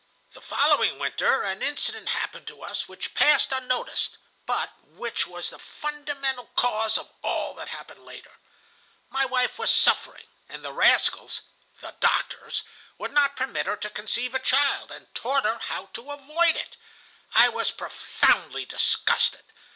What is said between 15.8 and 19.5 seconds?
to avoid it. I was profoundly disgusted.